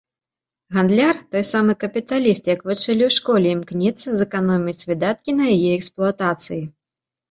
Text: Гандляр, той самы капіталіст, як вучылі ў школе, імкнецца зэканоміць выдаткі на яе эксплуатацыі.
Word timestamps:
Гандляр, 0.77 1.19
той 1.35 1.43
самы 1.49 1.75
капіталіст, 1.83 2.43
як 2.53 2.65
вучылі 2.71 3.03
ў 3.11 3.19
школе, 3.19 3.47
імкнецца 3.59 4.09
зэканоміць 4.23 4.79
выдаткі 4.89 5.31
на 5.41 5.45
яе 5.57 5.71
эксплуатацыі. 5.79 6.63